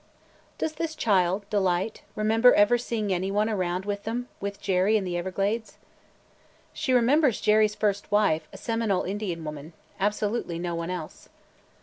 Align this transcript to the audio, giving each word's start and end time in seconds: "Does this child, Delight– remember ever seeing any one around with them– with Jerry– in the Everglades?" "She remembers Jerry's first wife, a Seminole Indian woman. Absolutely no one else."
"Does 0.57 0.73
this 0.73 0.95
child, 0.95 1.47
Delight– 1.51 2.01
remember 2.15 2.55
ever 2.55 2.75
seeing 2.75 3.13
any 3.13 3.29
one 3.29 3.47
around 3.51 3.85
with 3.85 4.01
them– 4.03 4.29
with 4.41 4.59
Jerry– 4.59 4.97
in 4.97 5.03
the 5.03 5.15
Everglades?" 5.15 5.77
"She 6.73 6.91
remembers 6.91 7.39
Jerry's 7.39 7.75
first 7.75 8.11
wife, 8.11 8.47
a 8.51 8.57
Seminole 8.57 9.03
Indian 9.03 9.45
woman. 9.45 9.73
Absolutely 9.99 10.57
no 10.57 10.73
one 10.73 10.89
else." 10.89 11.29